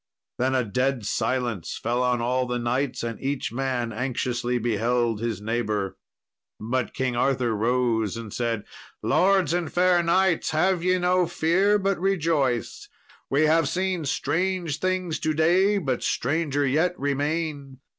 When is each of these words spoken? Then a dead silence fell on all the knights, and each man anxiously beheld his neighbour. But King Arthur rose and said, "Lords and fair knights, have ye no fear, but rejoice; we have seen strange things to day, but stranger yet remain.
Then 0.39 0.55
a 0.55 0.63
dead 0.63 1.05
silence 1.05 1.77
fell 1.77 2.01
on 2.01 2.21
all 2.21 2.47
the 2.47 2.57
knights, 2.57 3.03
and 3.03 3.21
each 3.21 3.51
man 3.51 3.93
anxiously 3.93 4.57
beheld 4.57 5.21
his 5.21 5.39
neighbour. 5.41 5.95
But 6.59 6.95
King 6.95 7.15
Arthur 7.15 7.55
rose 7.55 8.17
and 8.17 8.33
said, 8.33 8.63
"Lords 9.03 9.53
and 9.53 9.71
fair 9.71 10.01
knights, 10.01 10.49
have 10.49 10.83
ye 10.83 10.97
no 10.97 11.27
fear, 11.27 11.77
but 11.77 11.99
rejoice; 11.99 12.89
we 13.29 13.43
have 13.43 13.69
seen 13.69 14.03
strange 14.05 14.79
things 14.79 15.19
to 15.19 15.35
day, 15.35 15.77
but 15.77 16.01
stranger 16.01 16.65
yet 16.65 16.99
remain. 16.99 17.77